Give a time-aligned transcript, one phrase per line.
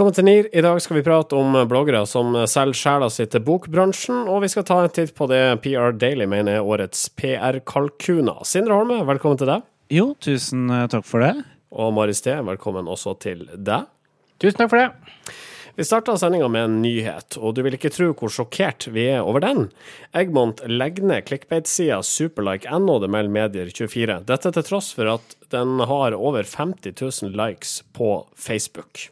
[0.00, 0.46] Velkommen til NIR.
[0.56, 4.48] I dag skal vi prate om bloggere som selger sjela si til bokbransjen, og vi
[4.48, 8.38] skal ta en titt på det PR Daily mener er årets PR-kalkuner.
[8.48, 9.66] Sindre Holme, velkommen til deg.
[9.92, 11.44] Jo, tusen eh, takk for det.
[11.76, 13.92] Og Mari Steen, velkommen også til deg.
[14.40, 15.36] Tusen takk for det.
[15.76, 19.20] Vi starta sendinga med en nyhet, og du vil ikke tro hvor sjokkert vi er
[19.20, 19.68] over den.
[20.16, 24.22] Egmont legger ned clickbait-sida superlike.no, det melder Medier24.
[24.32, 29.10] Dette til tross for at den har over 50 000 likes på Facebook.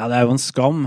[0.00, 0.86] Ja, det er jo en skam.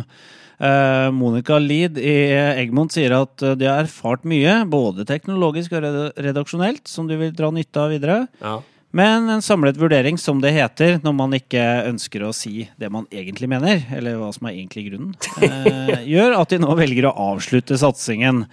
[0.58, 5.86] Uh, Monica Lid i Egmont sier at de har erfart mye, både teknologisk og
[6.18, 8.24] redaksjonelt, som du vil dra nytte av videre.
[8.42, 8.58] Ja.
[8.96, 13.08] Men en samlet vurdering, som det heter når man ikke ønsker å si det man
[13.12, 17.16] egentlig mener, eller hva som er egentlig grunnen, eh, gjør at de nå velger å
[17.34, 18.46] avslutte satsingen.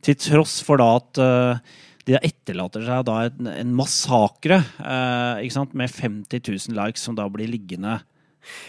[0.00, 5.90] Til tross for da at eh, de etterlater seg da en, en massakre eh, med
[5.92, 7.98] 50 000 likes som da blir liggende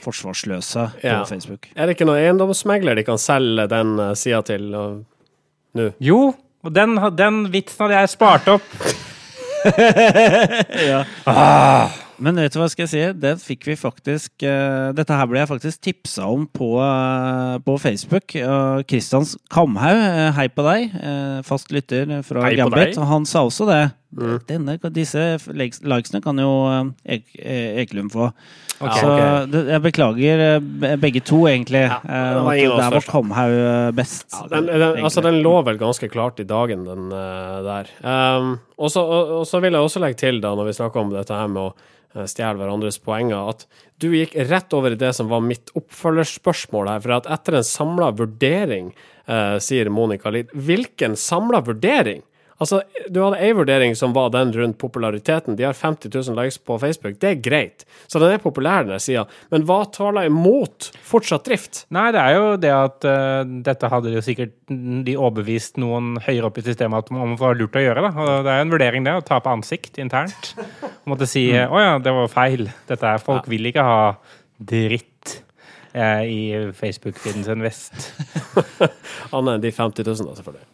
[0.06, 1.24] forsvarsløse på Ja.
[1.30, 1.68] Facebook.
[1.76, 5.90] Er det ikke noen eiendomsmegler de kan selge den uh, sida til nå?
[6.04, 6.34] Jo,
[6.64, 8.66] og den, den vitsen hadde jeg spart opp.
[10.92, 11.04] ja.
[12.22, 13.02] Men vet du hva skal jeg si?
[13.18, 17.78] Det fikk vi faktisk uh, Dette her ble jeg faktisk tipsa om på, uh, på
[17.82, 18.36] Facebook.
[18.38, 20.94] Uh, Kristians Kamhaug, uh, hei på deg.
[21.02, 23.00] Uh, fast lytter fra Hei Gambit.
[23.10, 23.82] han sa også det.
[24.12, 24.40] Mm.
[24.48, 25.22] Denne, disse
[25.56, 26.52] likesene kan jo
[27.08, 27.22] eh,
[27.82, 28.28] Ekelund få.
[28.82, 29.70] Okay, Så okay.
[29.70, 31.84] jeg beklager uh, begge to, egentlig.
[31.86, 32.98] Ja, det var der
[33.30, 34.26] var uh, best.
[34.34, 37.92] Ja, den, den, altså, den lå vel ganske klart i dagen, den der.
[38.02, 41.04] Um, og så og, og så vil jeg også legge til, da, når vi snakker
[41.04, 43.64] om dette her med å stjele hverandres poenger, at
[44.02, 47.06] du gikk rett over i det som var mitt oppfølgerspørsmål her.
[47.06, 48.92] For at etter en samla vurdering,
[49.30, 52.26] uh, sier Monica Lid Hvilken samla vurdering?
[52.62, 55.56] Altså, Du hadde ei vurdering som var den rundt populariteten.
[55.58, 57.16] De har 50 000 likes på Facebook.
[57.20, 57.86] Det er greit.
[58.08, 59.24] Så den er populær, den sida.
[59.52, 61.82] Men hva taler imot fortsatt drift?
[61.92, 66.52] Nei, det er jo det at uh, dette hadde jo sikkert de overbevist noen høyere
[66.52, 68.06] opp i systemet at om det var lurt å gjøre.
[68.06, 68.14] da.
[68.14, 70.54] Og det er en vurdering, det, å tape ansikt internt.
[71.02, 71.74] Og måtte si Mm.
[71.74, 72.68] å ja, det var feil.
[72.88, 74.00] Dette er, Folk vil ikke ha
[74.62, 75.42] dritt
[75.98, 76.42] eh, i
[76.78, 78.12] Facebook-feeden sin vest.
[79.34, 80.68] Annet enn de 50 000, da, selvfølgelig.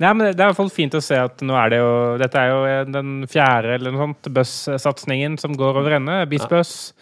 [0.00, 1.90] Nei, men Det er i hvert fall fint å se at nå er det jo
[2.22, 6.22] Dette er jo den fjerde eller noe sånt Buss-satsingen som går over ende.
[6.30, 6.92] BizBuzz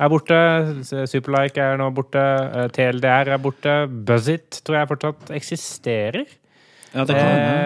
[0.00, 0.40] er borte.
[1.10, 2.18] Superlike er nå borte.
[2.18, 3.76] eh, TLDR er borte.
[3.88, 6.26] Buzzit tror jeg fortsatt eksisterer.
[6.94, 7.56] Ja, det kan hende.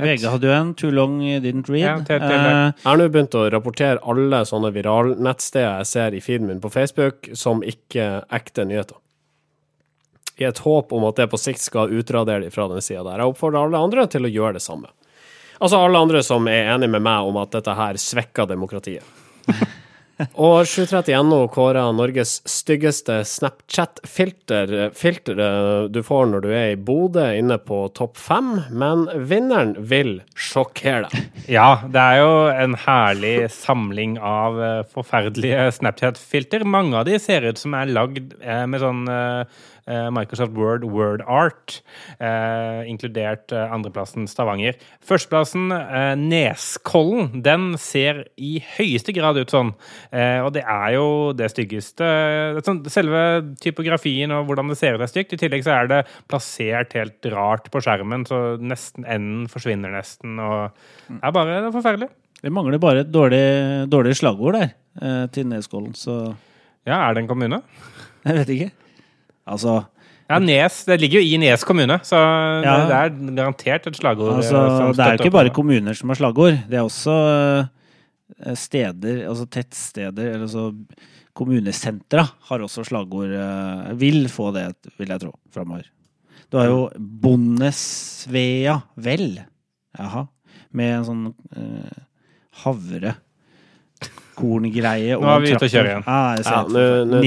[0.00, 1.80] Eh, VG hadde jo en Too long didn't read.
[1.84, 6.14] Ja, til- til- Eh, Jeg har nå begynt å rapportere alle sånne viralnettsteder jeg ser
[6.14, 8.96] i feeden min på Facebook, som ikke ekte nyheter.
[10.40, 13.20] I et håp om at det på sikt skal utradere de fra den sida der.
[13.20, 14.88] Jeg oppfordrer alle andre til å gjøre det samme.
[15.60, 19.04] Altså alle andre som er enig med meg om at dette her svekker demokratiet.
[20.36, 24.90] Og 730.no kåra Norges styggeste Snapchat-filter.
[24.96, 30.18] Filteret du får når du er i Bodø, inne på topp fem, men vinneren vil
[30.36, 31.28] sjokkere deg.
[31.56, 36.66] Ja, det er jo en herlig samling av eh, forferdelige Snapchat-filter.
[36.68, 40.84] Mange av de ser ut som er lagd eh, med sånn eh, eh, Microsoft Word
[40.84, 41.80] Word Art,
[42.18, 44.76] eh, inkludert eh, andreplassen Stavanger.
[45.06, 47.42] Førsteplassen eh, Neskollen.
[47.42, 49.72] Den ser i høyeste grad ut sånn.
[50.12, 52.10] Eh, og det er jo det styggeste
[52.66, 53.22] sånn, Selve
[53.62, 55.34] typografien og hvordan det ser ut er stygt.
[55.36, 60.38] I tillegg så er det plassert helt rart på skjermen, så nesten enden forsvinner nesten.
[60.42, 60.74] og
[61.10, 62.10] det er bare det er forferdelig.
[62.40, 63.42] Det mangler bare et dårlig,
[63.92, 64.70] dårlig slagord der
[65.02, 66.34] eh, til Neskollen, så
[66.88, 67.58] Ja, er det en kommune?
[68.24, 68.70] jeg vet ikke.
[69.48, 69.84] Altså,
[70.30, 70.84] Ja, Nes.
[70.86, 72.14] Det ligger jo i Nes kommune, så
[72.62, 72.86] Ja.
[72.86, 74.36] det er garantert et slagord.
[74.36, 76.58] altså eh, det er jo ikke bare om kommuner som har slagord.
[76.70, 77.16] Det er også
[78.46, 80.68] eh, steder, altså tettsteder, eller så
[81.34, 83.32] kommunesentra har også slagord.
[83.32, 84.68] eh, vil få det,
[84.98, 85.82] vil jeg tro, framover.
[86.50, 89.40] Du har jo Bondesvea vel.
[89.98, 90.28] Jaha.
[90.72, 92.02] Med en sånn eh,
[92.62, 93.16] havre
[94.40, 96.06] korngreie Nå er vi ute å kjøre igjen.
[96.08, 97.20] Ah, Ja, nå nå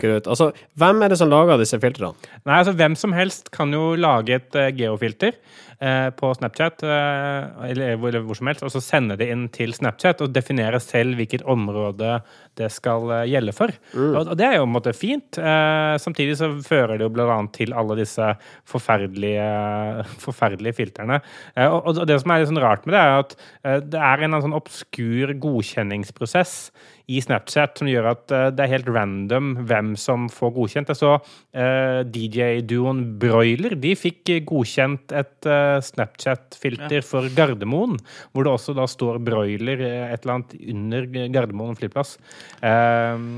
[0.00, 0.30] dere ut.
[0.34, 0.50] Altså,
[0.80, 2.14] hvem er det som lager disse filtrene?
[2.44, 5.36] Nei, altså Hvem som helst kan jo lage et uh, geofilter
[5.82, 9.46] uh, på Snapchat, uh, eller, hvor- eller hvor som helst, og så sende det inn
[9.54, 12.18] til Snapchat og definere selv hvilket område
[12.58, 13.72] det skal gjelde for.
[13.98, 15.38] Og, og det er jo på en måte fint.
[15.42, 18.28] Eh, samtidig så fører det jo blant annet til alle disse
[18.70, 19.46] forferdelige,
[20.24, 21.18] forferdelige filtrene.
[21.66, 23.34] Og, og det som er litt sånn rart med det, er at
[23.90, 26.53] det er en sånn obskur godkjenningsprosess
[27.10, 30.92] i Snapchat som gjør at eh, det er helt random hvem som får godkjent.
[30.92, 37.98] Jeg så uh, DJ-duoen Broiler de fikk eh, godkjent et uh, Snapchat-filter for Gardermoen,
[38.32, 42.16] hvor det også da står Broiler eh, et eller annet under Gardermoen flyplass.
[42.64, 43.28] Eh,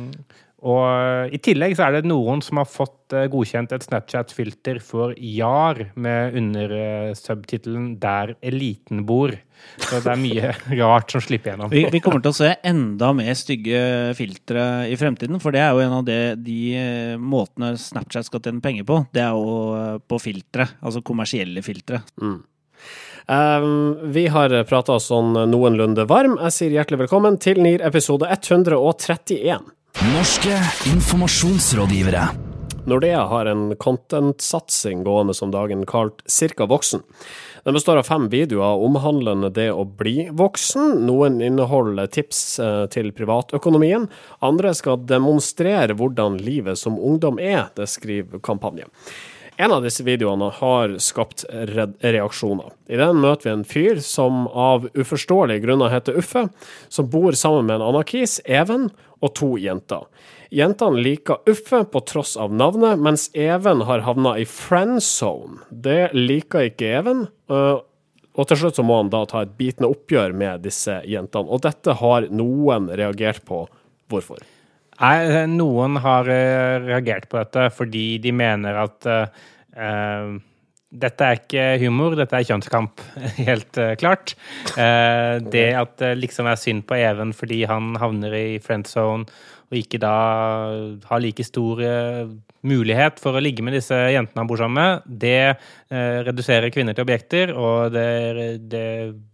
[0.64, 5.12] Og i tillegg så er det noen som har fått eh, godkjent et Snapchat-filter for
[5.20, 9.36] JAR med undersubtittelen 'Der eliten bor'.
[9.76, 11.68] Så det er mye rart som slipper gjennom.
[11.72, 15.76] Vi, vi, kommer til å se enda mer stygge filtre i fremtiden, for det er
[15.76, 19.02] jo en av de, de eh, måtene Snapchat skal tjene penger på.
[19.12, 22.00] Det er jo eh, på filtre, altså kommersielle filtre.
[22.16, 22.40] Mm.
[23.26, 26.38] Um, vi har prata oss sånn noenlunde varm.
[26.46, 29.75] Jeg sier hjertelig velkommen til NIR episode 131.
[30.04, 30.52] Norske
[30.86, 32.28] informasjonsrådgivere.
[32.84, 37.00] Nordea har en content-satsing gående som dagen kalt Cirka voksen.
[37.64, 41.00] Den består av fem videoer omhandlende det å bli voksen.
[41.08, 44.04] Noen inneholder tips eh, til privatøkonomien.
[44.44, 48.92] Andre skal demonstrere hvordan livet som ungdom er, det skriver kampanjen.
[49.56, 51.46] En av disse videoene har skapt
[52.04, 52.74] reaksjoner.
[52.92, 56.42] I den møter vi en fyr som av uforståelige grunner heter Uffe,
[56.92, 58.90] som bor sammen med en anarkis, Even,
[59.24, 60.04] og to jenter.
[60.52, 65.62] Jentene liker Uffe på tross av navnet, mens Even har havna i friend zone.
[65.70, 67.24] Det liker ikke Even.
[67.48, 67.80] Øh,
[68.36, 71.48] og til slutt så må han da ta et bitende oppgjør med disse jentene.
[71.48, 73.64] Og dette har noen reagert på.
[74.12, 74.44] Hvorfor?
[74.96, 80.36] Nei, noen har eh, reagert på dette fordi de mener at uh,
[80.96, 83.02] dette er ikke humor, dette er kjønnskamp,
[83.48, 84.32] helt uh, klart.
[84.72, 89.28] Uh, det at det liksom er synd på Even fordi han havner i friend zone
[89.66, 90.16] og ikke da
[91.10, 91.80] har like stor
[92.66, 96.96] mulighet for å ligge med disse jentene han bor sammen med, det eh, reduserer kvinner
[96.96, 98.06] til objekter, og det,
[98.70, 98.86] det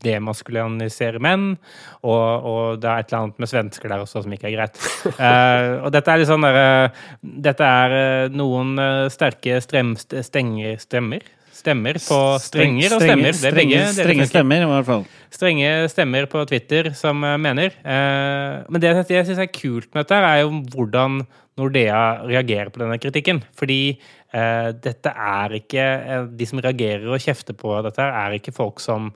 [0.05, 1.53] demaskuliniserer menn.
[2.03, 4.81] Og, og, det er et eller annet med svensker der også som ikke er greit.
[5.13, 6.91] eh, og dette er litt sånn derre
[7.23, 11.25] Dette er eh, noen eh, sterke strem, stenger, stemmer
[11.63, 13.37] stemmer på strenger og stemmer.
[13.37, 15.05] Det er strenge stemmer, i hvert fall.
[15.33, 17.73] Strenge stemmer på Twitter som eh, mener.
[17.83, 21.23] Eh, men det jeg syns er kult med dette, er jo hvordan
[21.61, 23.43] Nordea reagerer på denne kritikken.
[23.57, 25.87] Fordi eh, dette er ikke
[26.37, 29.13] De som reagerer og kjefter på dette, er ikke folk som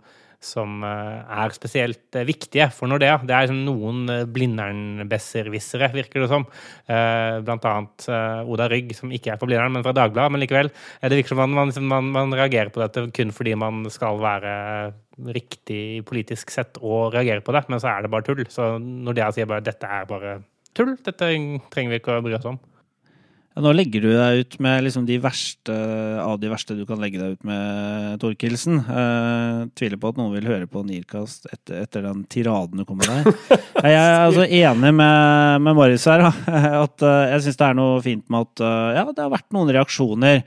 [0.47, 3.19] som eh, er spesielt eh, viktige for Nordea.
[3.27, 6.47] Det er liksom noen eh, Blindern-besserwissere, virker det som.
[6.87, 8.07] Blant annet
[8.47, 10.33] Oda Rygg, som ikke er på Blindern, men fra Dagbladet.
[10.35, 10.71] Men likevel.
[11.03, 14.53] Det virker som man, liksom, man, man reagerer på dette kun fordi man skal være
[15.37, 18.45] riktig politisk sett og reagere på det, men så er det bare tull.
[18.53, 20.39] Så Nordea sier bare dette er bare
[20.77, 21.31] tull, dette
[21.73, 22.61] trenger vi ikke å bry oss om.
[23.57, 25.75] Ja, nå legger du deg ut med liksom de verste
[26.21, 28.83] av de verste du kan legge deg ut med, Torkelsen.
[28.85, 33.01] Eh, tviler på at noen vil høre på Nirkast etter, etter den tiraden du kom
[33.01, 33.57] med der.
[33.87, 36.27] Jeg er altså enig med, med Marius her.
[36.85, 39.49] At, uh, jeg syns det er noe fint med at uh, ja, det har vært
[39.57, 40.43] noen reaksjoner.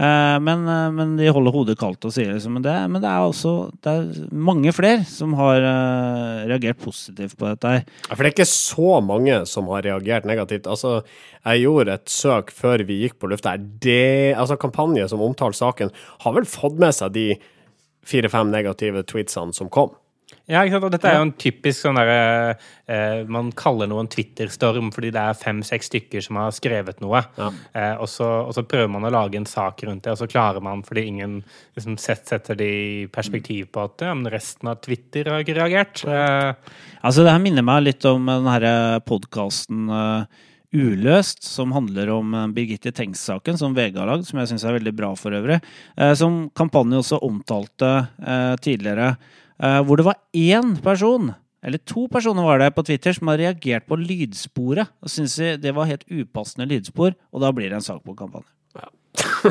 [0.00, 3.26] Eh, men, eh, men, de holder hodet kaldt og sier liksom det, men det er
[3.26, 3.52] også
[3.84, 7.74] det er mange flere som har uh, reagert positivt på dette.
[8.08, 10.70] Ja, for det er ikke så mange som har reagert negativt.
[10.70, 11.02] Altså,
[11.44, 13.58] jeg gjorde et søk før vi gikk på lufta.
[13.60, 15.92] Det, altså, kampanje som omtaler saken,
[16.24, 17.26] har vel fått med seg de
[18.08, 19.92] fire-fem negative tweetsene som kom.
[20.50, 20.86] Ja, ikke sant?
[20.88, 22.56] og dette er jo en typisk sånn derre
[22.90, 27.22] eh, Man kaller noe en Twitter-storm fordi det er fem-seks stykker som har skrevet noe.
[27.38, 27.52] Ja.
[27.72, 30.28] Eh, og, så, og, så, prøver man å lage en sak rundt det, og så
[30.30, 31.38] klarer man, fordi ingen
[31.78, 36.04] liksom, setter det i perspektiv på at ja, men resten av Twitter har ikke reagert.
[36.04, 36.76] Eh.
[37.00, 38.74] Altså, det her minner meg litt om den herre
[39.06, 44.52] podkasten uh, Uløst, som handler om eh, Birgitte Tengs-saken, som VG har lagd, som jeg
[44.52, 45.58] syns er veldig bra for øvrig.
[45.96, 47.90] Eh, som kampanjen også omtalte
[48.22, 49.16] eh, tidligere.
[49.60, 53.40] Eh, hvor det var én person, eller to personer var det på Twitter, som har
[53.42, 54.88] reagert på lydsporet.
[55.04, 58.48] Og syntes det var helt upassende lydspor, og da blir det en sak på kampanjen.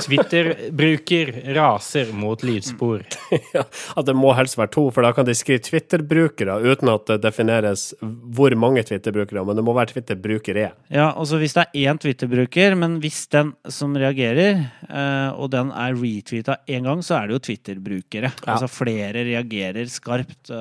[0.06, 3.04] Twitter-bruker raser mot lydspor.
[3.54, 3.64] ja,
[4.06, 7.90] det må helst være to, for da kan de skrive Twitter-brukere uten at det defineres
[8.00, 10.70] hvor mange Twitter-brukere, men det må være Twitter-brukere.
[10.94, 15.74] Ja, altså hvis det er én Twitter-bruker, men hvis den som reagerer, eh, og den
[15.76, 18.32] er retweeta én gang, så er det jo Twitter-brukere.
[18.32, 18.56] Ja.
[18.56, 20.54] Altså flere reagerer skarpt.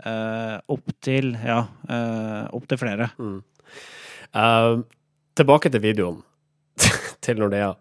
[0.00, 1.58] Uh, opp til ja,
[2.56, 3.10] opp til flere.
[3.20, 3.42] Mm.
[4.32, 4.80] Uh,
[5.36, 6.22] tilbake til videoen
[7.26, 7.74] til Nordea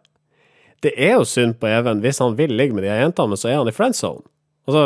[0.83, 3.59] det er jo synd på Even hvis han vil ligge med de jentene, så er
[3.59, 4.23] han i friend zone.
[4.69, 4.83] Altså,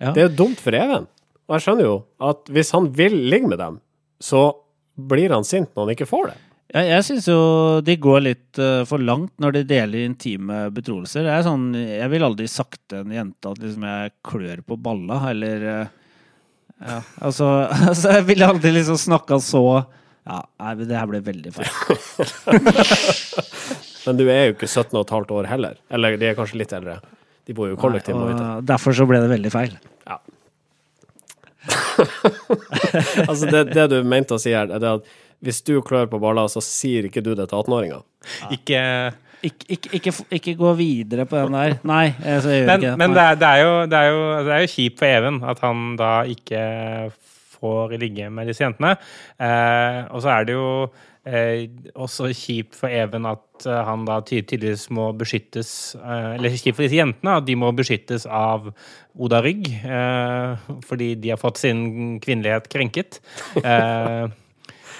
[0.00, 0.10] ja.
[0.10, 1.06] det er jo dumt for Even.
[1.46, 1.96] Og jeg skjønner jo
[2.26, 3.78] at hvis han vil ligge med dem,
[4.22, 4.48] så
[4.96, 6.38] blir han sint når han ikke får det.
[6.74, 7.40] Ja, jeg syns jo
[7.86, 11.22] de går litt uh, for langt når de deler intime betroelser.
[11.24, 14.80] Det er sånn, Jeg vil aldri sagt til en jente at liksom jeg klør på
[14.82, 15.86] balla, eller uh,
[16.76, 17.46] Ja, altså,
[17.92, 19.62] altså Jeg ville aldri liksom snakka så
[20.26, 21.70] Ja, nei, det her ble veldig feil.
[24.06, 25.76] Men du er jo ikke 17 15 år heller.
[25.90, 27.00] Eller de er kanskje litt eldre.
[27.46, 28.18] De bor jo kollektivt.
[28.18, 29.76] Nei, derfor så ble det veldig feil.
[30.06, 30.18] Ja.
[33.28, 36.48] altså, det, det, du mente å si her, er at hvis du klør på baller,
[36.50, 38.02] så sier ikke du det til 18-åringer.
[38.56, 38.82] Ikke
[39.46, 41.74] Ikke, ikke, ikke, ikke gå videre på den der.
[41.86, 42.98] Nei, eh, så jeg gjør Men, ikke det.
[43.02, 45.40] men det, er, det, er jo, det, er jo, det er jo kjipt for Even
[45.52, 46.62] at han da ikke
[47.56, 48.94] får ligge med disse jentene.
[49.38, 50.70] Eh, og så er det jo
[51.26, 56.54] eh, også kjipt for Even at eh, han da ty tydeligvis må beskyttes eh, Eller
[56.54, 58.70] kjipt for disse jentene at de må beskyttes av
[59.16, 63.20] Oda Rygg eh, fordi de har fått sin kvinnelighet krenket.
[63.62, 64.26] Eh,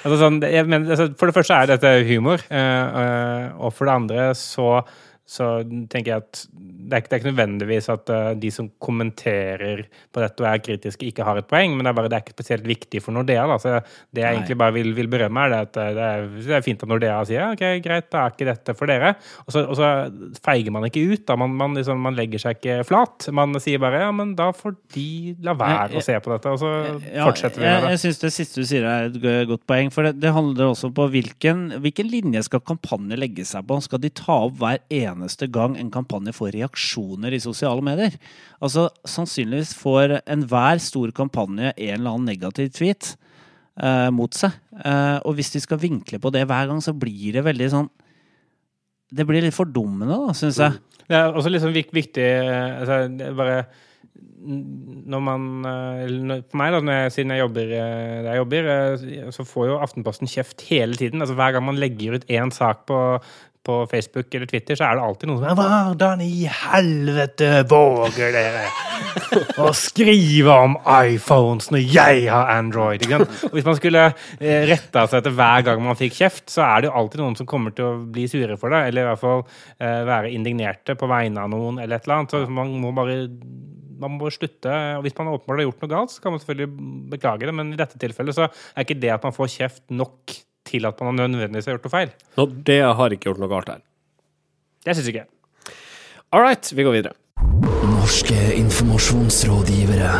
[0.07, 4.27] Altså sånn, mener, altså, for det første er dette humor, eh, og for det andre
[4.39, 4.69] så,
[5.27, 5.49] så
[5.91, 6.43] tenker jeg at
[6.87, 10.49] det er, ikke, det er ikke nødvendigvis at uh, de som kommenterer på dette og
[10.51, 13.01] er kritiske, ikke har et poeng, men det er bare det er ikke spesielt viktig
[13.03, 13.47] for Nordea.
[13.51, 13.57] Da.
[13.63, 13.73] Så
[14.15, 14.33] det jeg Nei.
[14.39, 16.91] egentlig bare vil, vil berømme, er det at eh, det er, det er fint at
[16.93, 19.15] Nordea sier ok, greit, da er ikke dette for dere.
[19.47, 19.91] Og så, og så
[20.47, 21.25] feiger man ikke ut.
[21.29, 23.29] da, Man, man, liksom, man legger seg ikke flat.
[23.35, 25.07] Man sier bare ja, men da får de
[25.45, 26.73] la være Nei, å se på dette, og så
[27.11, 27.95] Ja, fortsetter vi jeg, med det.
[27.97, 29.91] jeg syns det siste du sier er et godt poeng.
[29.95, 33.79] For det, det handler også på hvilken, hvilken linje skal kampanjen legge seg på.
[33.85, 38.17] Skal de ta opp hver eneste gang en kampanje får reaksjoner i sosiale medier?
[38.61, 43.17] Altså, Sannsynligvis får enhver stor kampanje en eller annen negativ tweet
[43.81, 44.53] eh, mot seg.
[44.85, 47.89] Eh, og hvis de skal vinkle på det hver gang, så blir det veldig sånn
[49.09, 50.79] Det blir litt fordummende, da, syns jeg.
[51.07, 53.67] Det er også liksom vik viktig eh, altså, bare
[54.47, 59.31] når man eh, For meg, da, jeg, siden jeg jobber eh, der jeg jobber, eh,
[59.35, 61.23] så får jo Aftenposten kjeft hele tiden.
[61.23, 63.01] Altså Hver gang man legger ut én sak på,
[63.67, 65.57] på Facebook eller Twitter, så er det alltid noen som er
[65.91, 68.67] Hvordan i helvete våger dere
[69.63, 73.07] å skrive om iPhones når jeg har Android?
[73.11, 76.85] Og hvis man skulle eh, retta seg etter hver gang man fikk kjeft, så er
[76.85, 79.23] det jo alltid noen som kommer til å bli sure for det, eller i hvert
[79.23, 82.37] fall eh, være indignerte på vegne av noen, eller et eller annet.
[82.37, 83.25] Så man må bare
[84.01, 84.73] man må slutte.
[84.97, 87.73] og Hvis man åpenbart har gjort noe galt, så kan man selvfølgelig beklage det, men
[87.73, 91.19] i dette tilfellet så er ikke det at man får kjeft nok til at man
[91.21, 92.13] nødvendigvis har gjort noe feil.
[92.39, 93.85] Nå, det har ikke gjort noe galt her.
[94.87, 95.31] Det syns ikke jeg.
[96.35, 97.15] All right, vi går videre.
[97.87, 100.13] Norske informasjonsrådgivere.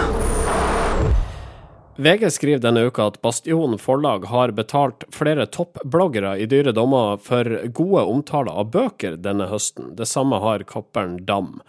[1.97, 7.49] VG skriver denne uka at Bastion forlag har betalt flere toppbloggere i dyre dommer for
[7.73, 9.95] gode omtaler av bøker denne høsten.
[9.97, 11.63] Det samme har Kappern Dam.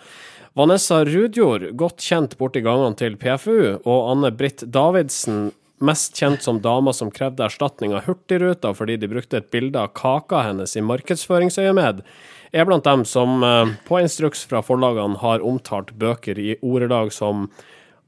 [0.57, 6.61] Vanessa Rudjord, godt kjent borti gangene til PFU, og Anne Britt Davidsen, mest kjent som
[6.61, 10.83] dama som krevde erstatning av Hurtigruta fordi de brukte et bilde av kaka hennes i
[10.85, 12.03] markedsføringsøyemed,
[12.51, 17.49] er blant dem som eh, på instruks fra forlagene har omtalt bøker i ordelag som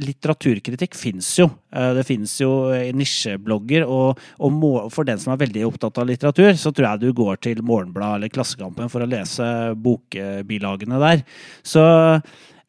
[0.00, 1.48] litteraturkritikk fins jo.
[1.74, 6.08] Eh, Det fins jo eh, nisjeblogger, og, og for den som er veldig opptatt av
[6.08, 9.44] litteratur, så tror jeg du går til Morgenbladet eller Klassekampen for å lese
[9.76, 11.24] bokbilagene der.
[11.66, 12.20] Så eh,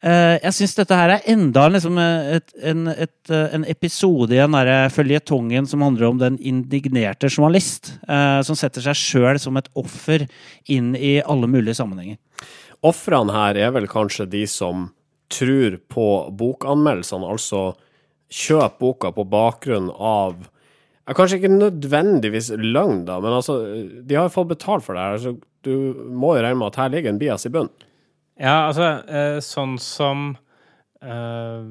[0.04, 4.52] jeg syns dette her er enda liksom et, en, et, eh, en episode i den
[4.52, 9.70] derre føljetongen som handler om den indignerte journalist, eh, som setter seg sjøl som et
[9.80, 10.26] offer
[10.68, 12.18] inn i alle mulige sammenhenger.
[12.84, 14.90] Ofrene her er vel kanskje de som
[15.32, 17.70] tror på bokanmeldelsene, altså
[18.28, 20.50] kjøp boka på bakgrunn av
[21.04, 23.58] Kanskje ikke nødvendigvis løgn, da, men altså,
[24.08, 25.18] de har jo fått betalt for det her.
[25.20, 27.84] Så du må jo regne med at her ligger en bias i bunnen.
[28.40, 30.32] Ja, altså, eh, sånn som
[31.02, 31.66] eh,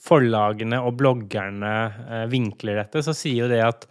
[0.00, 1.72] forlagene og bloggerne
[2.08, 3.88] eh, vinkler dette, så sier jo det at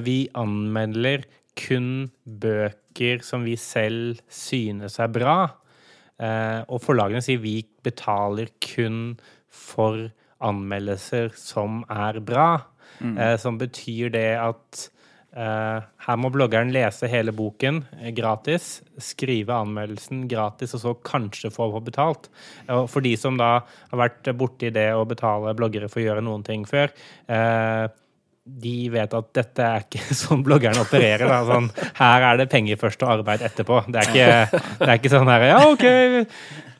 [0.00, 1.26] vi anmelder
[1.60, 5.34] kun bøker som vi selv synes er bra.
[6.18, 9.18] eh, og forlagene sier vi betaler kun
[9.52, 10.06] for
[10.40, 12.62] anmeldelser som er bra.
[13.18, 14.88] Eh, som betyr det at
[15.34, 21.72] her må bloggeren lese hele boken eh, gratis, skrive anmeldelsen gratis, og så kanskje få
[21.82, 22.30] betalt.
[22.68, 26.46] For de som da har vært borti det å betale bloggere for å gjøre noen
[26.46, 26.94] ting før,
[27.26, 27.86] eh,
[28.44, 31.30] de vet at dette er ikke sånn bloggeren opererer.
[31.48, 33.82] Sånn, her er det penger først og arbeid etterpå.
[33.88, 35.86] Det er ikke, det er ikke sånn her Ja, OK,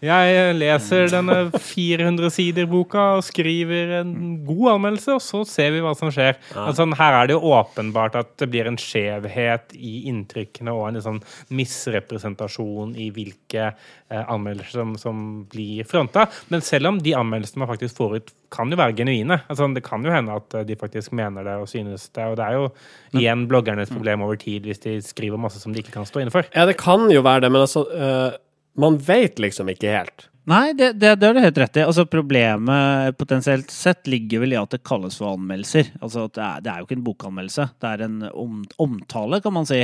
[0.05, 4.13] jeg leser denne 400 sider-boka og skriver en
[4.47, 6.39] god anmeldelse, og så ser vi hva som skjer.
[6.59, 11.03] Altså, her er det jo åpenbart at det blir en skjevhet i inntrykkene og en
[11.05, 11.21] sånn
[11.55, 16.29] misrepresentasjon i hvilke eh, anmeldelser som, som blir fronta.
[16.53, 19.41] Men selv om de anmeldelsene man faktisk får ut, kan jo være genuine.
[19.51, 22.29] Altså, det kan jo hende at eh, de faktisk mener det og synes det.
[22.31, 22.69] Og det er jo
[23.15, 26.35] igjen bloggernes problem over tid hvis de skriver masse som de ikke kan stå inne
[26.35, 26.47] for.
[26.55, 28.37] Ja, det kan jo være det, men altså eh,
[28.81, 30.29] Man vet liksom ikke helt.
[30.51, 31.85] Nei, det, det, det du helt rett i.
[31.87, 35.95] Altså, problemet potensielt sett ligger vel i at det kalles for anmeldelser.
[36.05, 37.69] Altså, det, er, det er jo ikke en bokanmeldelse.
[37.81, 39.81] Det er en om, omtale, kan man si,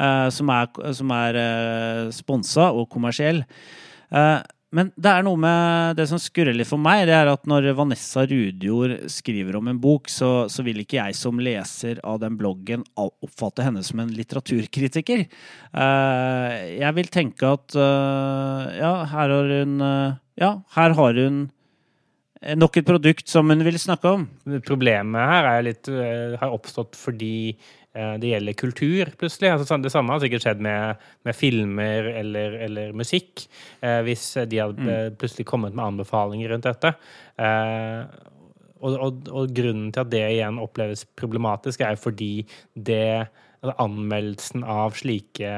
[0.00, 3.44] uh, som er, som er uh, sponsa og kommersiell.
[4.12, 4.40] Eh,
[4.72, 7.68] men det er noe med det som skurrer litt for meg, det er at når
[7.76, 12.38] Vanessa Rudjord skriver om en bok, så, så vil ikke jeg som leser av den
[12.40, 15.26] bloggen oppfatte henne som en litteraturkritiker.
[15.28, 21.44] Eh, jeg vil tenke at eh, ja, her har hun eh, Ja, her har hun
[22.56, 24.24] nok et produkt som hun vil snakke om.
[24.64, 25.90] Problemet her er litt,
[26.40, 27.52] har oppstått fordi
[27.92, 29.50] det gjelder kultur, plutselig.
[29.52, 33.44] Altså, det samme har sikkert skjedd med, med filmer eller, eller musikk,
[33.84, 35.16] eh, hvis de hadde mm.
[35.20, 36.94] plutselig kommet med anbefalinger rundt dette.
[37.36, 38.30] Eh,
[38.82, 42.34] og, og, og grunnen til at det igjen oppleves problematisk, er fordi
[42.74, 43.28] det
[43.62, 45.52] altså, Anmeldelsen av slike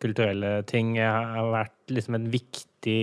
[0.00, 2.96] kulturelle ting har vært liksom en viktig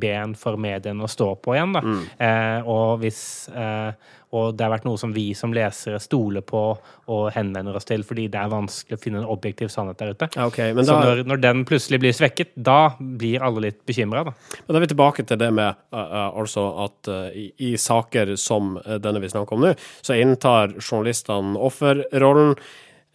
[0.00, 1.74] ben for mediene å stå på igjen.
[1.76, 1.82] Da.
[2.24, 3.20] Eh, og, hvis,
[3.52, 3.92] eh,
[4.36, 6.62] og det har vært noe som vi som lesere stoler på
[7.08, 10.28] og henvender oss til, fordi det er vanskelig å finne en objektiv sannhet der ute.
[10.48, 14.34] Okay, Så da, når, når den plutselig blir svekket, da blir alle litt bekymra, da.
[14.58, 17.72] men da er vi tilbake til det med uh, uh, altså at uh, i, i
[17.80, 19.72] saker som denne vi snakker om nå,
[20.04, 22.54] så inntar journalistene offerrollen.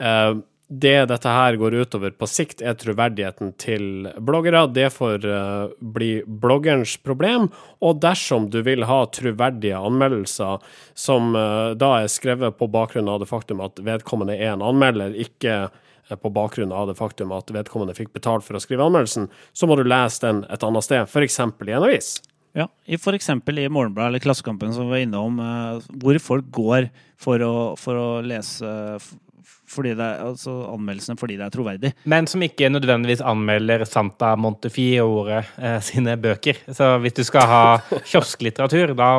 [0.01, 0.41] Uh,
[0.81, 4.63] det dette her går utover på sikt, er troverdigheten til bloggere.
[4.73, 7.49] Det får uh, bli bloggerens problem.
[7.83, 10.63] Og dersom du vil ha troverdige anmeldelser
[10.97, 15.13] som uh, da er skrevet på bakgrunn av det faktum at vedkommende er en anmelder,
[15.13, 19.29] ikke uh, på bakgrunn av det faktum at vedkommende fikk betalt for å skrive anmeldelsen,
[19.53, 21.41] så må du lese den et annet sted, f.eks.
[21.43, 22.15] i en avis.
[22.53, 23.29] Ja, f.eks.
[23.29, 27.97] i Morgenbladet eller Klassekampen som vi var innom, eh, hvor folk går for å, for
[27.97, 28.69] å lese
[29.43, 31.93] fordi det er, altså anmeldelsene fordi det er troverdig.
[32.09, 36.61] Men som ikke nødvendigvis anmelder Santa Montefiore eh, sine bøker.
[36.71, 37.63] Så hvis du skal ha
[38.11, 39.09] kiosklitteratur, da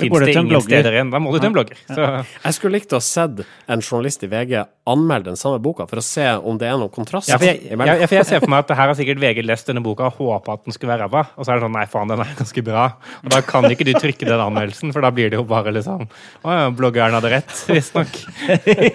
[0.00, 0.68] fins det det ingen blogger.
[0.72, 1.10] steder igjen.
[1.12, 1.78] Da må du til en blogger.
[1.90, 2.08] Så
[2.44, 4.56] Jeg skulle likt å ha sett en journalist i VG
[4.88, 7.28] anmelde den samme boka, for å se om det er noen kontrast.
[7.28, 9.68] ja, for jeg, jeg, for jeg ser for meg at her har sikkert VG lest
[9.68, 11.26] denne boka og håpa at den skulle være ræva.
[11.36, 12.86] Og så er det sånn nei, faen, den er ganske bra.
[13.22, 16.06] Og da kan ikke du trykke den anmeldelsen, for da blir det jo bare liksom
[16.08, 18.14] Å ja, bloggeren hadde rett, visstnok.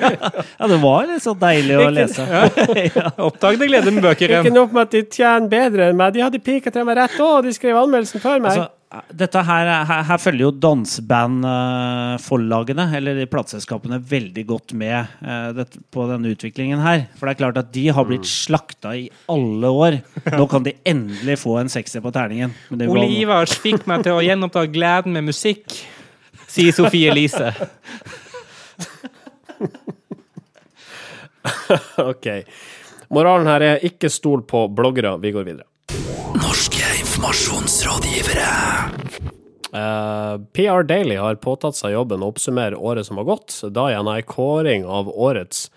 [0.63, 2.25] Ja, det var litt så deilig å lese.
[2.25, 3.09] ja.
[3.27, 4.37] Oppdagende glede med bøker.
[4.39, 7.19] Ikke nok med at de tjener bedre enn meg, de hadde pika til meg rett
[7.21, 8.53] òg, de skrev anmeldelsen før meg.
[8.57, 8.69] Altså,
[9.10, 15.79] dette her, her, her følger jo dansebandforlagene, eller de plateselskapene, veldig godt med uh, dette,
[15.93, 16.99] på denne utviklingen her.
[17.17, 19.01] For det er klart at de har blitt slakta i
[19.34, 19.93] alle år.
[20.38, 22.51] Nå kan de endelig få en sekser på terningen.
[22.69, 25.65] Men det var- Ole Ivars fikk meg til å gjenoppta gleden med musikk,
[26.45, 27.49] sier Sofie Elise.
[32.12, 32.27] OK.
[33.13, 35.15] Moralen her er ikke stol på bloggere.
[35.21, 35.65] Vi går videre.
[36.34, 36.72] Norske
[37.23, 38.47] informasjonsrådgivere.
[39.73, 44.12] Uh, PR Daily har påtatt seg jobben å oppsummere året som har gått, da gjennom
[44.13, 45.69] ei kåring av årets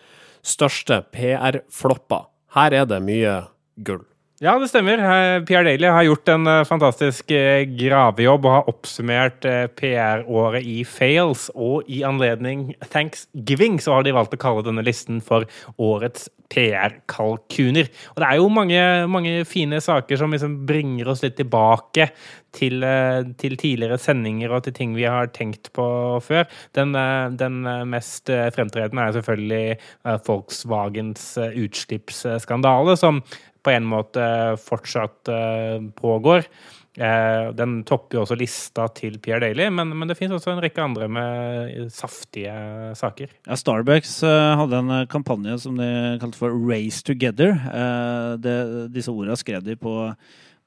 [0.42, 2.26] største PR-flopper.
[2.56, 3.36] Her er det mye
[3.78, 4.02] gull.
[4.36, 5.00] Ja, det stemmer.
[5.00, 10.66] Pierre PR Daily har gjort en eh, fantastisk eh, gravejobb og har oppsummert eh, PR-året
[10.68, 11.46] i fails.
[11.56, 15.48] Og i anledning thanksgiving så har de valgt å kalle denne listen for
[15.80, 17.88] årets PR-kalkuner.
[18.12, 22.10] Og det er jo mange, mange fine saker som liksom bringer oss litt tilbake
[22.56, 25.88] til, eh, til tidligere sendinger og til ting vi har tenkt på
[26.24, 26.46] før.
[26.76, 33.24] Den, eh, den eh, mest eh, fremtredende er selvfølgelig eh, Volkswagens eh, utslippsskandale, som
[33.66, 34.24] på en måte
[34.62, 36.46] fortsatt eh, pågår.
[36.96, 40.62] Eh, den topper jo også lista til Pierre Daly, men, men det finnes også en
[40.64, 42.54] rekke andre med saftige
[42.96, 43.34] saker.
[43.48, 45.90] Ja, Starbucks eh, hadde en kampanje som de
[46.22, 47.58] kalte for Race Together.
[48.40, 48.56] Det,
[48.94, 49.98] disse ordene skrev de på,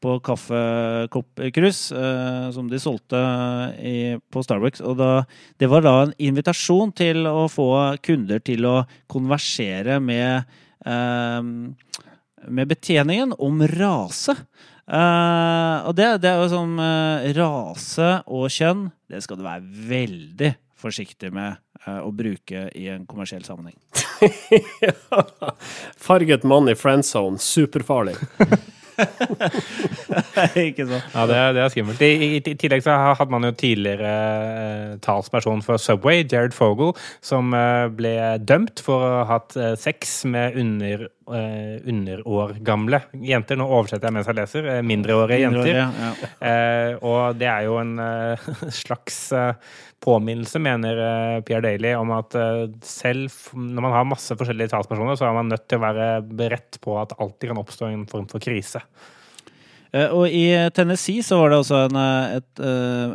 [0.03, 1.81] på kaffekoppkrus
[2.53, 3.23] som de solgte
[3.79, 3.97] i,
[4.29, 4.83] på Starbucks.
[4.85, 5.11] Og da,
[5.57, 7.71] det var da en invitasjon til å få
[8.05, 10.43] kunder til å konversere med
[10.85, 11.53] eh,
[12.47, 14.35] med betjeningen om rase.
[14.89, 19.61] Uh, og det, det er jo sånn uh, Rase og kjønn, det skal du være
[19.91, 20.49] veldig
[20.81, 23.77] forsiktig med uh, å bruke i en kommersiell sammenheng.
[26.09, 28.15] Farget mann i friendzone, superfarlig.
[30.59, 31.05] Ikke sant?
[31.13, 32.01] Ja, det, er- det er skummelt.
[32.03, 36.91] I, i, I tillegg så hadde man jo tidligere eh, talsperson for Subway, Jared Fogel,
[37.25, 43.59] som eh, ble dømt for å ha hatt eh, sex med under, eh, underårgamle jenter.
[43.59, 44.69] Nå oversetter jeg mens jeg leser.
[44.73, 45.69] Eh, mindreårige jenter.
[45.69, 46.31] Mindreårige, ja.
[46.49, 48.49] Eh, og det er jo en eh,
[48.81, 52.37] slags eh, påminnelse, mener eh, Pierre Daly, om at
[52.85, 56.81] selv når man har masse forskjellige talspersoner, så er man nødt til å være beredt
[56.83, 58.83] på at alltid kan oppstå en form for krise.
[59.89, 61.95] Og i Tennessee så var det også en,
[62.37, 62.59] et,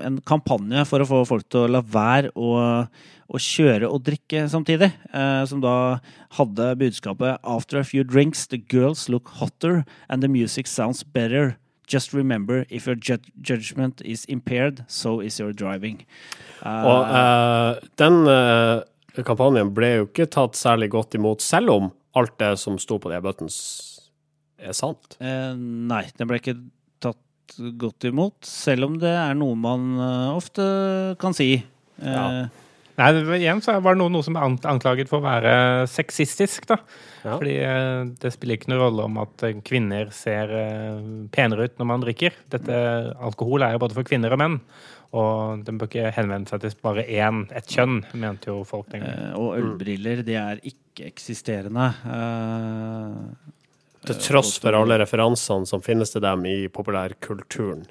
[0.08, 2.48] en kampanje for å få folk til å la være å,
[3.34, 4.92] å kjøre og drikke samtidig.
[5.12, 6.00] eh, Som da
[6.38, 11.56] hadde budskapet 'After a few drinks, the girls look hotter and the music sounds better'.
[11.86, 16.06] Just remember, if your ju judgment is impaired, so is your driving.
[16.64, 18.80] Uh, Og uh, den uh,
[19.22, 23.10] kampanjen ble jo ikke tatt særlig godt imot, selv om alt det som sto på
[23.10, 24.00] de buttons,
[24.58, 25.18] er sant.
[25.20, 26.56] Nei, den ble ikke
[27.02, 29.98] tatt godt imot, selv om det er noe man
[30.32, 31.62] ofte kan si.
[32.00, 32.48] Ja.
[32.94, 33.08] Nei,
[33.40, 35.54] igjen så var det noe, noe som er anklaget for å være
[35.90, 36.76] sexistisk, da.
[37.24, 37.32] Ja.
[37.40, 41.00] Fordi eh, det spiller ikke noen rolle om at eh, kvinner ser eh,
[41.34, 42.36] penere ut når man drikker.
[42.54, 42.76] Dette,
[43.18, 44.60] alkohol er jo både for kvinner og menn.
[45.14, 49.02] Og den bør ikke henvende seg til bare én, et kjønn, mente jo folk den
[49.06, 49.26] gangen.
[49.32, 51.90] Eh, Og ølbriller, de er ikke-eksisterende.
[52.14, 53.18] Eh,
[54.04, 57.86] Til tross for alle referansene som finnes til dem i populærkulturen.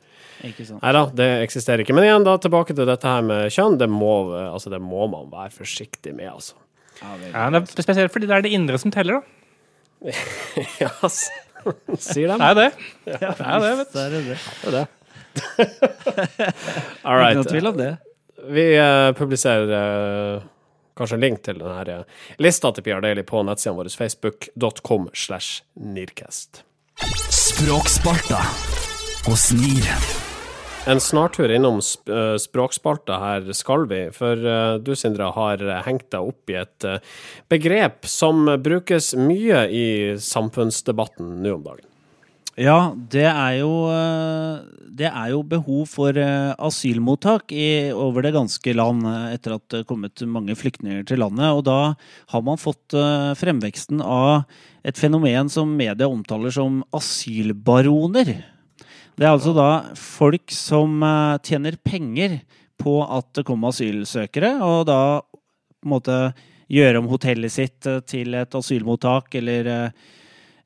[0.52, 0.66] Ikke.
[0.76, 1.96] Nei da, det eksisterer ikke.
[1.96, 3.78] Men igjen, da tilbake til dette her med kjønn.
[3.80, 4.14] Det må,
[4.50, 6.60] altså, det må man være forsiktig med, altså.
[7.02, 9.40] Ja, det er spesielt fordi det er det indre som teller, da.
[10.84, 10.92] Ja,
[11.98, 12.38] sier de.
[12.38, 12.70] Det er det.
[13.08, 14.00] Ja, det er det, vet du.
[14.00, 14.88] det er det.
[17.08, 17.50] All Ikke noe right.
[17.50, 17.94] tvil om det.
[18.54, 20.44] Vi uh, publiserer uh,
[21.00, 25.64] kanskje en link til denne uh, lista til PR Daily på nettsidene våre, facebook.com slash
[25.80, 26.66] nirkest.
[27.32, 28.44] Språksparta
[29.30, 30.23] hos NIR.
[30.84, 36.10] En snartur innom sp eh, språkspalta her skal vi, for eh, du, Sindre, har hengt
[36.12, 37.00] deg opp i et eh,
[37.48, 39.86] begrep som brukes mye i
[40.20, 41.88] samfunnsdebatten nå om dagen.
[42.60, 43.72] Ja, det er jo
[44.94, 49.88] Det er jo behov for asylmottak i, over det ganske land etter at det er
[49.90, 51.50] kommet mange flyktninger til landet.
[51.50, 51.96] Og da
[52.30, 52.94] har man fått
[53.40, 54.44] fremveksten av
[54.86, 58.53] et fenomen som media omtaler som asylbaroner.
[59.14, 62.40] Det er altså da folk som eh, tjener penger
[62.82, 66.18] på at det kommer asylsøkere, og da på en måte
[66.74, 70.10] gjøre om hotellet sitt eh, til et asylmottak, eller eh,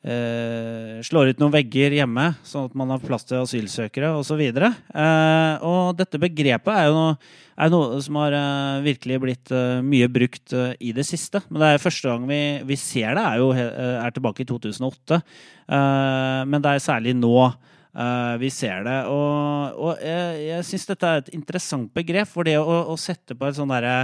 [0.08, 4.46] eh, slår ut noen vegger hjemme, sånn at man har plass til asylsøkere osv.
[4.48, 7.20] Eh, og dette begrepet er jo noe,
[7.58, 11.44] er noe som har eh, virkelig blitt eh, mye brukt i det siste.
[11.50, 15.20] Men det er første gang vi, vi ser det, er jo er tilbake i 2008.
[15.68, 17.50] Eh, men det er særlig nå
[17.95, 18.97] eh, vi ser det.
[19.12, 23.38] Og, og jeg, jeg syns dette er et interessant begrep, for det å, å sette
[23.38, 24.00] på et sånn derre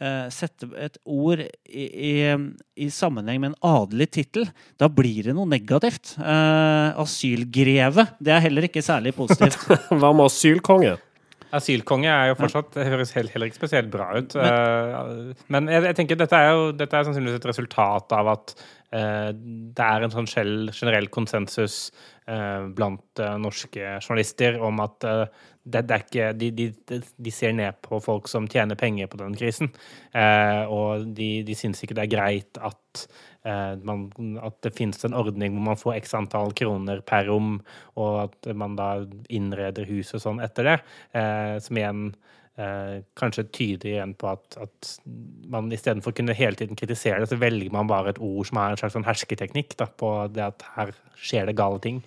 [0.00, 2.12] uh, sette et ord i, i,
[2.82, 4.48] i sammenheng med en adelig tittel,
[4.80, 6.16] da blir det noe negativt.
[6.20, 8.08] Uh, asylgreve.
[8.20, 9.66] Det er heller ikke særlig positivt.
[10.00, 10.96] Hva med asylkonge?
[11.56, 12.84] Asylkonge er jo fortsatt ja.
[12.90, 14.34] høres heller, heller ikke spesielt bra ut.
[14.36, 18.56] Men, men jeg, jeg tenker dette er jo dette er sannsynligvis et resultat av at
[18.90, 20.28] det er en sånn
[20.70, 21.90] generell konsensus
[22.30, 25.24] eh, blant eh, norske journalister om at eh,
[25.66, 29.34] det, det ikke, de, de, de ser ned på folk som tjener penger på den
[29.38, 29.72] krisen.
[30.14, 33.06] Eh, og de, de syns ikke det er greit at,
[33.48, 34.06] eh, man,
[34.46, 37.58] at det finnes en ordning hvor man får x antall kroner per rom,
[37.98, 38.92] og at man da
[39.26, 40.78] innreder huset sånn etter det.
[41.18, 42.08] Eh, som igjen
[42.60, 44.90] eh, kanskje tyder igjen på at, at
[45.52, 48.60] man istedenfor å kunne hele tiden kritisere det, så velger man bare et ord som
[48.62, 52.02] er en slags sånn hersketeknikk da, på det at her skjer det gale ting.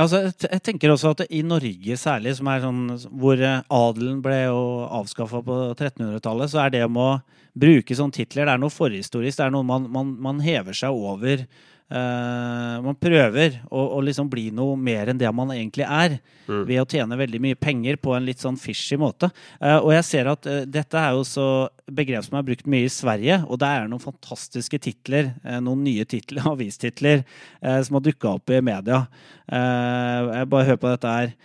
[0.00, 2.80] Altså, jeg tenker også at i Norge særlig, sånn,
[3.14, 7.20] hvor eh, adelen ble avskaffa på 1300-tallet, så er det med å
[7.54, 9.38] bruke sånne titler Det er noe forhistorisk.
[9.38, 11.44] Det er noe man, man, man hever seg over
[11.90, 16.80] eh, Man prøver å, å liksom bli noe mer enn det man egentlig er, ved
[16.82, 19.30] å tjene veldig mye penger på en litt sånn fishy måte.
[19.56, 21.48] Uh, og jeg ser at uh, dette er jo så
[21.88, 25.32] begrep som er brukt mye i Sverige, og det er noen fantastiske titler,
[25.64, 27.24] noen nye titler, avistitler,
[27.60, 29.04] som har dukka opp i media.
[29.44, 31.36] Jeg bare hører på dette her.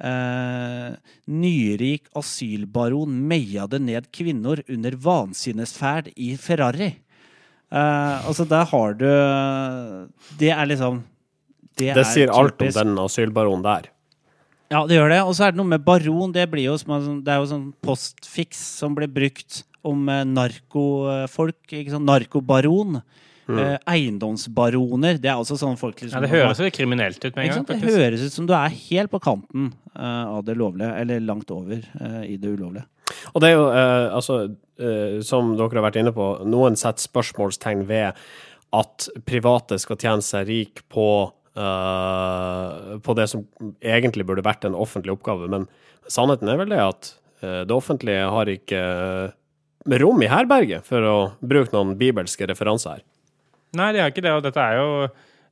[0.00, 0.96] Uh,
[1.28, 6.94] nyrik asylbaron meiade ned kvinner under vansinnesferd i Ferrari.
[7.70, 9.06] Eh, altså, der har du
[10.40, 11.02] Det er liksom
[11.78, 13.88] Det er sier alt om den asylbaronen der.
[14.70, 15.20] Ja, det gjør det.
[15.26, 16.32] Og så er det noe med baron.
[16.34, 20.22] Det, blir jo som, sånn- det er jo sånn postfiks som blir brukt om eh,
[20.28, 21.58] narkofolk.
[21.72, 23.00] Ikke sånn Narkobaron.
[23.50, 23.80] Mm.
[23.90, 25.16] eiendomsbaroner.
[25.18, 27.58] Det er også sånne folk liksom, Ja, det høres jo kriminelt ut med ikke en
[27.64, 27.66] sant?
[27.66, 27.80] gang.
[27.80, 27.98] Det faktisk.
[27.98, 31.82] høres ut som du er helt på kanten uh, av det lovlige, eller langt over
[31.98, 32.84] uh, i det ulovlige.
[33.34, 34.38] Og det er jo, eh, altså,
[34.80, 38.18] eh, som dere har vært inne på, noen setter spørsmålstegn ved
[38.76, 43.46] at private skal tjene seg rik på, eh, på det som
[43.82, 45.48] egentlig burde vært en offentlig oppgave.
[45.50, 45.66] Men
[46.08, 48.80] sannheten er vel det at det offentlige har ikke
[49.96, 53.04] rom i herberget, for å bruke noen bibelske referanser her.
[53.78, 54.34] Nei, det er ikke det.
[54.36, 55.08] Og dette er jo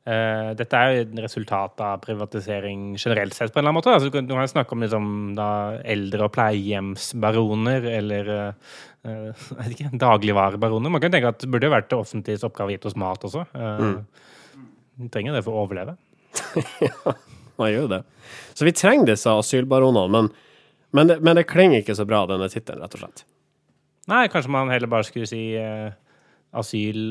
[0.08, 3.92] eh, dette er jo et resultat av privatisering generelt sett, på en eller annen måte.
[3.94, 5.48] Altså, du kan snakke om liksom, da,
[5.84, 8.30] eldre- og pleiehjemsbaroner eller
[9.08, 10.94] uh, ikke, dagligvarebaroner.
[10.94, 13.44] Man kan tenke at det burde vært det offentliges oppgave gitt oss mat også.
[13.52, 13.86] Eh,
[14.98, 15.94] Vi trenger det for å overleve.
[17.58, 18.02] Man gjør jo det.
[18.54, 20.28] Så vi trenger disse asylbaronene, men,
[20.94, 23.24] men, det, men det klinger ikke så bra, denne tittelen, rett og slett.
[24.10, 25.40] Nei, kanskje man heller bare skulle si
[26.54, 27.10] asyl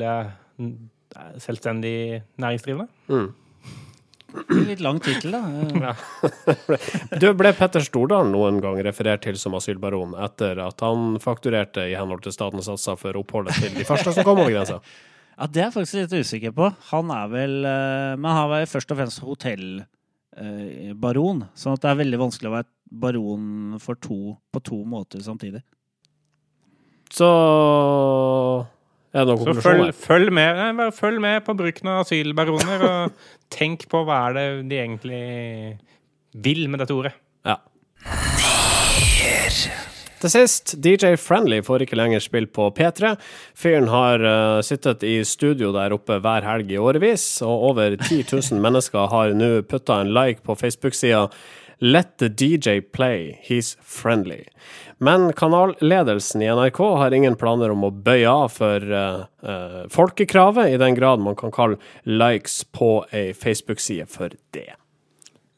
[1.42, 2.88] selvstendig næringsdrivende?
[3.08, 3.28] Er
[4.68, 5.40] Litt lang tittel, da.
[5.88, 5.96] Eh,
[7.18, 11.94] Du, ble Petter Stordalen noen gang referert til som asylbaron etter at han fakturerte i
[11.96, 14.80] henhold til statens satser for oppholdet til de første som kom over grensa?
[15.38, 16.66] Ja, Det er jeg faktisk litt usikker på.
[16.90, 21.44] Han er vel eh, Men han var jo først og fremst hotellbaron.
[21.54, 25.62] sånn at det er veldig vanskelig å være baron for to, på to måter samtidig.
[27.14, 28.66] Så er
[29.26, 33.28] Så følg, følg, med, nei, bare følg med på bruken av asylbaroner, og
[33.58, 35.22] tenk på hva er det de egentlig
[36.38, 37.14] vil med dette ordet.
[37.48, 37.58] Ja.
[40.18, 43.12] Til sist, DJ Friendly får ikke lenger spille på P3.
[43.58, 48.24] Fyren har uh, sittet i studio der oppe hver helg i årevis, og over 10
[48.32, 51.28] 000 mennesker har nå putta en like på Facebook-sida
[51.80, 54.48] Let the DJ play, he's friendly.
[54.98, 60.72] Men kanalledelsen i NRK har ingen planer om å bøye av for uh, uh, folkekravet,
[60.74, 64.72] i den grad man kan kalle likes på ei Facebook-side for det.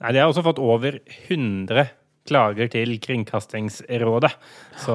[0.00, 1.88] Nei, De har også fått over 100
[2.28, 4.30] klager til Kringkastingsrådet.
[4.80, 4.94] Så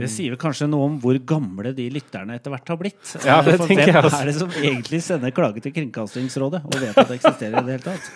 [0.00, 3.00] Det sier vel kanskje noe om hvor gamle de lytterne etter hvert har blitt.
[3.30, 4.20] Ja, det For tenker jeg også.
[4.20, 7.76] er det som egentlig sender klage til Kringkastingsrådet og vet at det eksisterer i det
[7.76, 8.08] hele tatt?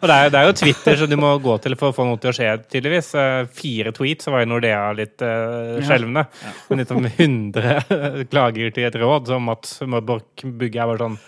[0.00, 2.08] Og det er, det er jo Twitter som du må gå til for å få
[2.08, 3.12] noe til å skje, tydeligvis.
[3.20, 6.26] Eh, Fire tweets, så var jo Nordea litt uh, skjelvende.
[6.70, 7.76] Men liksom 100
[8.32, 9.70] klager til et råd, som at
[10.08, 11.20] Borch Bugge er bare sånn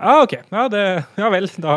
[0.00, 0.32] Ja, OK.
[0.48, 1.46] Ja, det, ja vel.
[1.60, 1.74] Da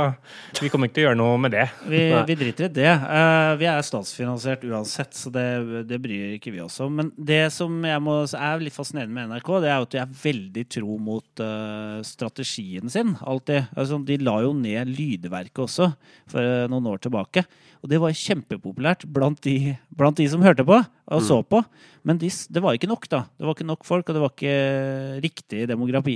[0.62, 1.66] Vi kommer ikke til å gjøre noe med det.
[1.92, 2.92] Vi, vi driter i det.
[3.04, 5.44] Uh, vi er statsfinansiert uansett, så det,
[5.90, 6.96] det bryr ikke vi oss om.
[7.02, 10.02] Men det som jeg må, er litt fascinerende med NRK, det er jo at de
[10.06, 13.12] er veldig tro mot uh, strategien sin.
[13.28, 13.68] Alltid.
[13.76, 15.92] Altså, de la jo ned Lydverket også
[16.32, 17.44] for uh, noen år tilbake.
[17.84, 20.78] Og det var kjempepopulært blant de, blant de som hørte på
[21.12, 21.60] og så på.
[22.08, 23.26] Men de, det var ikke nok, da.
[23.36, 26.16] Det var ikke nok folk, og det var ikke riktig demografi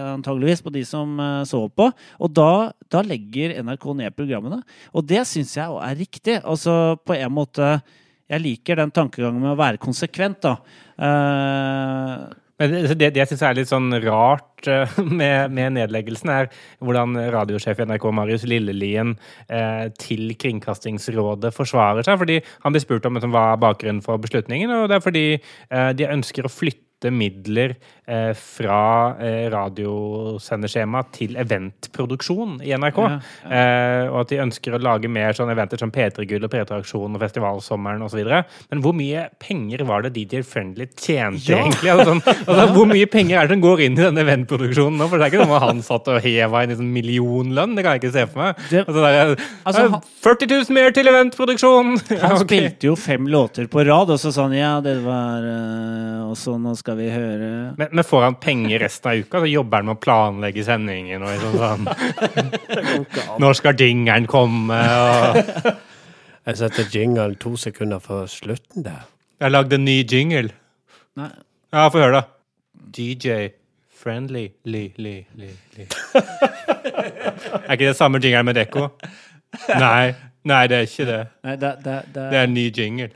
[0.00, 1.90] antageligvis på de som eh, så på.
[2.24, 4.62] Og da, da legger NRK ned programmene.
[4.96, 6.38] Og det syns jeg er riktig.
[6.40, 7.74] Altså på en måte
[8.32, 10.56] Jeg liker den tankegangen med å være konsekvent, da.
[10.96, 16.50] Eh, Men det, det, jeg syns er litt sånn rart eh, med, med nedleggelsen, er
[16.84, 19.14] hvordan radiosjef i NRK Marius Lillelien
[19.48, 22.20] eh, til Kringkastingsrådet forsvarer seg.
[22.20, 25.26] fordi Han blir spurt om liksom, hva er bakgrunnen for beslutningen, og det er fordi
[25.34, 27.74] eh, de ønsker å flytte midler
[28.06, 32.98] eh, fra eh, radiosenderskjema til eventproduksjon i NRK.
[33.02, 33.18] Ja,
[33.52, 36.78] Eh, og at de ønsker å lage mer sånne eventer som P3 Gull og P3
[36.78, 38.20] Aksjon og Festivalsommeren osv.
[38.70, 41.58] Men hvor mye penger var det DJ Friendly tjente, Ja.
[41.64, 41.90] egentlig?
[41.92, 45.08] Altså, sånn, altså, hvor mye penger er det som går inn i denne eventproduksjonen nå?
[45.10, 48.02] For det er ikke noe han satt og heva i sånn millionlønn, det kan jeg
[48.04, 48.62] ikke se for meg.
[48.70, 49.36] Det- altså, er,
[49.66, 51.92] Altså, eh, han- 40 000 mer til eventproduksjon!
[52.22, 55.42] Han spilte jo fem låter på rad, og så sa han ja, det var
[56.30, 59.40] Og så nå skal vi høre men, men får han penger resten av uka?
[59.44, 64.78] Så jobber han med å planlegge sendingen og sånn, sånn Når skal jingeren komme?
[64.82, 65.40] Og
[66.46, 69.04] Jeg setter jinglen to sekunder før slutten der.
[69.38, 70.50] jeg har lagd en ny jingle.
[71.18, 71.30] Nei,
[71.72, 72.22] Ja, få høre, da.
[72.92, 73.52] DJ
[74.02, 74.48] friendly.
[74.66, 75.86] Li, li, li, li.
[77.62, 78.88] er ikke det samme jingeren med Dekko?
[79.78, 80.12] Nei.
[80.44, 81.20] Nei, det er ikke det.
[81.46, 83.08] Nei, da, da, det, Det er en ny jingle.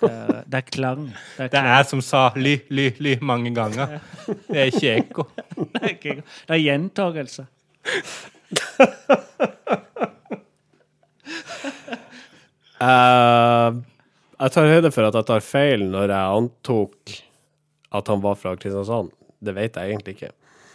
[0.00, 1.06] Det, det er klang.
[1.10, 1.68] Det er, Det er klang.
[1.74, 3.98] jeg som sa ly, ly, ly mange ganger.
[4.48, 5.26] Det er ikke ekko.
[5.74, 6.14] Det er, ikke,
[6.48, 7.46] det er gjentagelse.
[12.80, 13.78] uh,
[14.40, 17.16] jeg tar høyde for at jeg tar feil når jeg antok
[18.00, 19.10] at han var fra Kristiansand.
[19.40, 20.30] Det vet jeg egentlig ikke.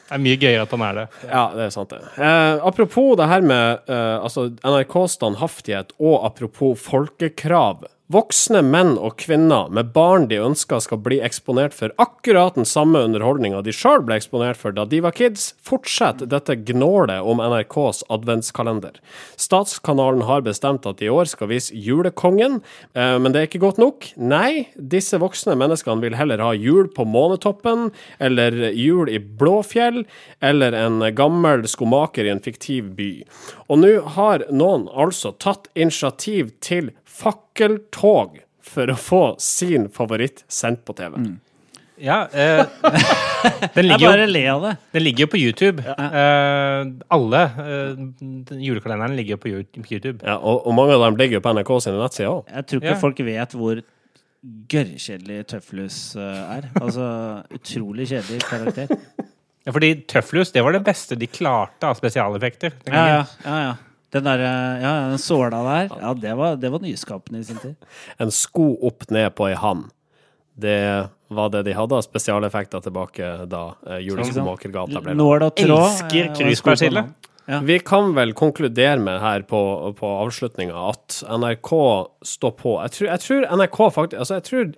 [0.05, 1.05] Det er mye gøyere at han er det.
[1.31, 2.01] Ja, det er sant, det.
[2.21, 7.87] Eh, apropos det her med eh, altså NRK-standhaftighet, og apropos folkekrav.
[8.13, 12.99] Voksne menn og kvinner med barn de ønsker skal bli eksponert for akkurat den samme
[13.01, 18.03] underholdninga de sjøl ble eksponert for da de var kids, fortsetter dette gnålet om NRKs
[18.13, 18.99] adventskalender.
[19.41, 22.59] Statskanalen har bestemt at i år skal vise Julekongen,
[22.93, 24.11] eh, men det er ikke godt nok.
[24.21, 27.89] Nei, disse voksne menneskene vil heller ha jul på Månetoppen,
[28.21, 30.03] eller jul i Blåfjell,
[30.45, 33.09] eller en gammel skomaker i en fiktiv by.
[33.65, 40.83] Og nå har noen altså tatt initiativ til fakkeltog for å få sin favoritt sendt
[40.87, 41.17] på TV.
[42.01, 42.65] Ja, eh,
[43.75, 44.71] den, Jeg ligger bare jo, av det.
[44.97, 45.83] den ligger jo på YouTube.
[45.85, 48.01] Eh, alle eh,
[48.65, 50.17] julekalenderen ligger jo på YouTube.
[50.25, 52.49] Ja, og, og mange av dem ligger jo på NRK sine nettsider òg.
[52.51, 52.99] Jeg tror ikke Ja.
[53.05, 53.79] folk vet hvor
[54.75, 56.67] gørrkjedelig Tøflus eh, er.
[56.81, 57.07] Altså
[57.55, 58.91] utrolig kjedelig karakter.
[59.65, 62.75] Ja, fordi Tøflus, det var det beste de klarte av spesialeffekter.
[62.91, 63.73] Ja, ja, ja, ja.
[64.13, 67.43] Den der, eh, ja, ja, den såla der, ja, det var, det var nyskapende i
[67.43, 67.75] sin tid.
[68.21, 69.89] En sko opp ned på ei hand.
[70.55, 75.15] Det var det de hadde av spesialeffekter tilbake da eh, Juleskomakergata ble.
[75.17, 76.13] Nål og tråd.
[76.13, 77.15] Elsker eh, den.
[77.45, 77.59] Ja.
[77.61, 79.59] Vi kan vel konkludere med her på,
[79.99, 81.71] på avslutninga at NRK
[82.25, 82.77] står på.
[82.87, 84.71] Jeg tror, jeg tror NRK faktisk Altså, jeg tror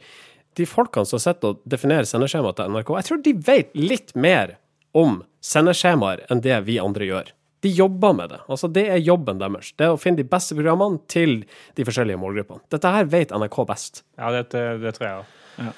[0.58, 4.58] de folkene som sitter og definerer sendeskjemaet til NRK, jeg tror de vet litt mer
[4.98, 7.32] om sendeskjemaer enn det vi andre gjør.
[7.66, 8.40] De jobber med det.
[8.46, 9.74] Altså, det er jobben deres.
[9.78, 11.40] Det er å finne de beste programmene til
[11.78, 12.62] de forskjellige målgruppene.
[12.74, 14.04] Dette her vet NRK best.
[14.20, 15.38] Ja, det, det tror jeg òg.
[15.66, 15.76] Ja.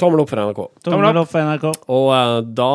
[0.00, 0.62] Tommel opp for NRK.
[0.82, 1.66] Tommel opp for NRK.
[1.94, 2.70] Og uh, da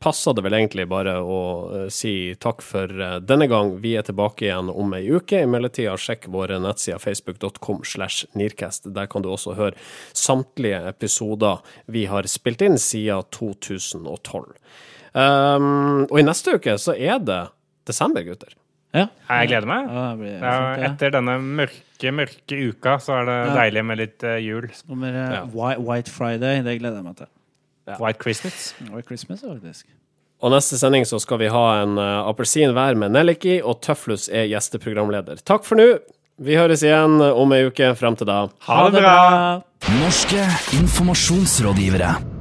[0.00, 1.40] passer det vel egentlig bare å
[1.70, 3.76] uh, si takk for uh, denne gang.
[3.82, 5.44] Vi er tilbake igjen om ei uke.
[5.44, 8.90] I mellomtida, sjekk våre nettsider facebook.com slash Nearcast.
[8.96, 9.76] Der kan du også høre
[10.16, 14.56] samtlige episoder vi har spilt inn siden 2012.
[15.14, 17.40] Um, og i neste uke så er det
[17.88, 18.52] desember, gutter.
[18.94, 19.04] Ja.
[19.28, 19.86] Jeg gleder meg.
[19.86, 20.54] Ja, det blir Ja,
[20.88, 23.54] etter denne mørke, mørke uka, så er det Ja.
[23.60, 24.66] deilig med litt uh, jul.
[24.88, 25.44] Kommer eh, Ja.
[25.54, 27.30] White, White Friday, det gleder jeg meg til.
[27.98, 28.74] White Christmas.
[28.90, 29.86] White Christmas, faktisk.
[30.42, 34.28] Og neste sending så skal vi ha en uh, appelsin hver med Nelliki, og Tøflus
[34.32, 35.42] er gjesteprogramleder.
[35.44, 35.98] Takk for nå.
[36.40, 37.92] Vi høres igjen om ei uke.
[38.00, 38.46] Frem til da.
[38.64, 39.62] Ha det bra!
[40.00, 40.46] Norske
[40.80, 42.39] informasjonsrådgivere.